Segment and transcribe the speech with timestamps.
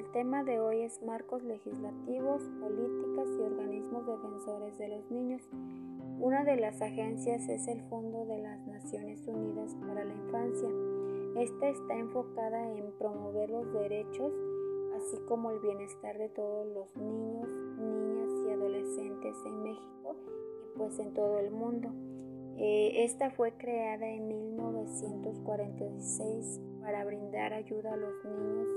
[0.00, 5.42] el tema de hoy es marcos legislativos, políticas y organismos defensores de los niños.
[6.18, 10.70] Una de las agencias es el Fondo de las Naciones Unidas para la Infancia.
[11.36, 14.32] Esta está enfocada en promover los derechos,
[14.96, 17.46] así como el bienestar de todos los niños,
[17.78, 20.16] niñas y adolescentes en México
[20.64, 21.90] y pues en todo el mundo.
[22.56, 28.68] Eh, esta fue creada en 1946 para brindar ayuda a los niños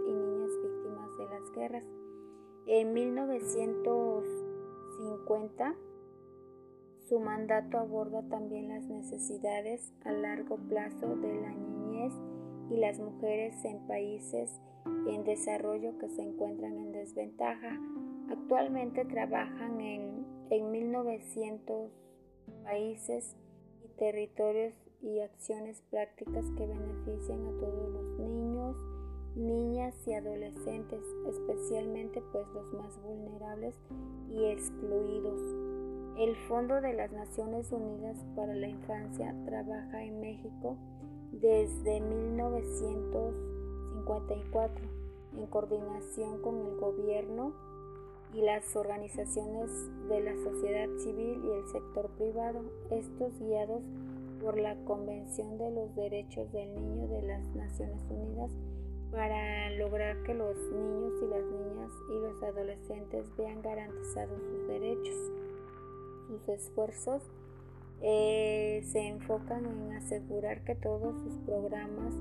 [1.51, 1.85] guerras.
[2.65, 5.75] En 1950
[7.07, 12.13] su mandato aborda también las necesidades a largo plazo de la niñez
[12.69, 14.61] y las mujeres en países
[15.07, 17.77] en desarrollo que se encuentran en desventaja.
[18.29, 21.91] Actualmente trabajan en, en 1900
[22.63, 23.35] países
[23.83, 28.77] y territorios y acciones prácticas que benefician a todos los niños,
[29.35, 33.75] niñas y adolescentes, especialmente pues los más vulnerables
[34.29, 35.41] y excluidos.
[36.17, 40.77] El Fondo de las Naciones Unidas para la Infancia trabaja en México
[41.31, 44.85] desde 1954
[45.37, 47.53] en coordinación con el gobierno
[48.35, 49.71] y las organizaciones
[50.09, 52.61] de la sociedad civil y el sector privado,
[52.91, 53.83] estos guiados
[54.41, 58.51] por la Convención de los Derechos del Niño de las Naciones Unidas
[59.13, 65.31] para lograr que los niños y las niñas y los adolescentes vean garantizados sus derechos
[66.27, 67.21] sus esfuerzos
[68.01, 72.13] eh, se enfocan en asegurar que todos sus programas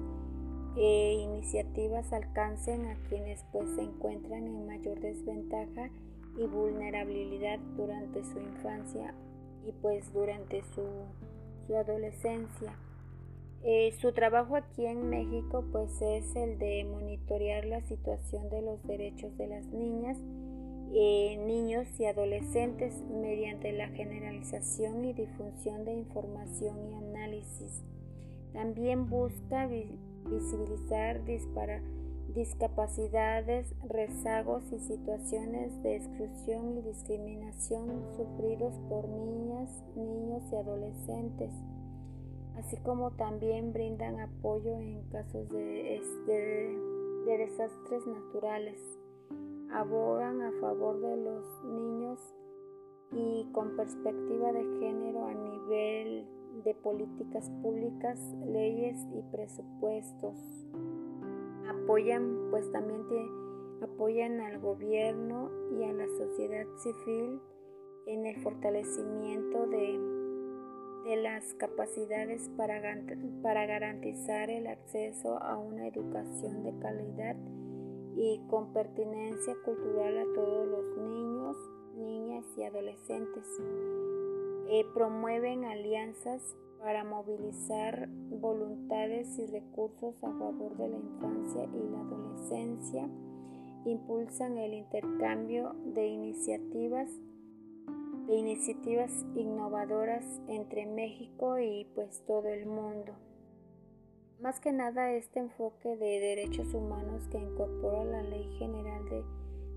[0.76, 5.90] e iniciativas alcancen a quienes pues se encuentran en mayor desventaja
[6.36, 9.14] y vulnerabilidad durante su infancia
[9.66, 10.82] y pues durante su,
[11.74, 12.76] adolescencia.
[13.64, 18.82] Eh, su trabajo aquí en México pues es el de monitorear la situación de los
[18.84, 20.18] derechos de las niñas
[20.94, 27.82] eh, niños y adolescentes mediante la generalización y difusión de información y análisis.
[28.52, 31.22] También busca visibilizar
[32.34, 41.54] discapacidades, rezagos y situaciones de exclusión y discriminación sufridos por niñas, niños y adolescentes,
[42.56, 46.00] así como también brindan apoyo en casos de
[47.26, 48.78] desastres naturales
[49.72, 52.20] abogan a favor de los niños
[53.12, 56.26] y con perspectiva de género a nivel
[56.64, 60.38] de políticas públicas, leyes y presupuestos.
[61.68, 63.02] Apoyan, pues también
[63.82, 67.40] apoyan al gobierno y a la sociedad civil
[68.06, 70.21] en el fortalecimiento de,
[71.04, 72.80] de las capacidades para,
[73.42, 77.36] para garantizar el acceso a una educación de calidad
[78.16, 81.56] y con pertinencia cultural a todos los niños,
[81.96, 83.44] niñas y adolescentes.
[84.68, 92.00] Eh, promueven alianzas para movilizar voluntades y recursos a favor de la infancia y la
[92.00, 93.08] adolescencia.
[93.84, 97.08] Impulsan el intercambio de iniciativas
[98.36, 103.12] iniciativas innovadoras entre México y pues todo el mundo.
[104.40, 109.22] Más que nada este enfoque de derechos humanos que incorpora la Ley General de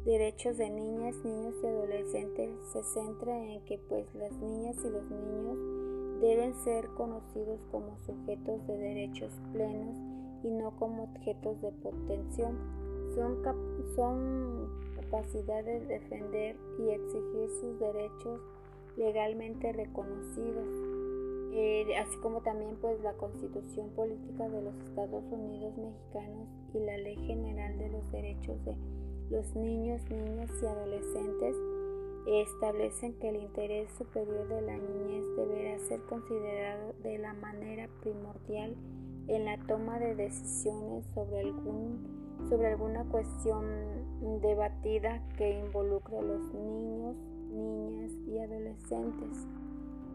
[0.05, 5.03] Derechos de Niñas, Niños y Adolescentes se centra en que pues las niñas y los
[5.09, 9.97] niños deben ser conocidos como sujetos de derechos plenos
[10.43, 12.57] y no como objetos de potenciación.
[13.15, 13.43] Son,
[13.95, 14.69] son
[15.05, 18.41] capacidad de defender y exigir sus derechos
[18.97, 20.67] legalmente reconocidos
[21.57, 26.97] eh, así como también pues la constitución política de los Estados Unidos mexicanos y la
[26.97, 28.75] ley general de los derechos de
[29.29, 31.55] los niños, niñas y adolescentes
[32.27, 38.75] establecen que el interés superior de la niñez deberá ser considerado de la manera primordial
[39.27, 43.65] en la toma de decisiones sobre, algún, sobre alguna cuestión
[44.41, 47.15] debatida que involucre a los niños,
[47.51, 49.47] niñas y adolescentes.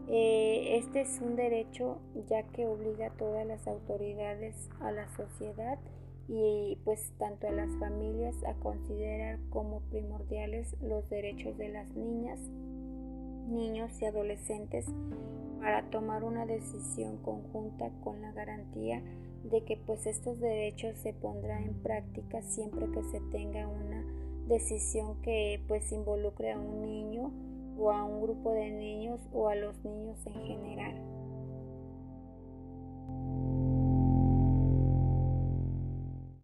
[0.07, 5.79] Eh, este es un derecho ya que obliga a todas las autoridades, a la sociedad
[6.27, 12.39] y pues tanto a las familias a considerar como primordiales los derechos de las niñas,
[13.51, 14.85] niños y adolescentes
[15.59, 19.03] para tomar una decisión conjunta con la garantía
[19.43, 24.03] de que pues estos derechos se pondrán en práctica siempre que se tenga una
[24.47, 27.31] decisión que pues involucre a un niño
[27.77, 31.21] o a un grupo de niños o a los niños en general.